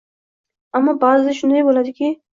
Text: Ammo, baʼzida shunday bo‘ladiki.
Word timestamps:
Ammo, 0.79 0.95
baʼzida 1.05 1.37
shunday 1.41 1.67
bo‘ladiki. 1.69 2.15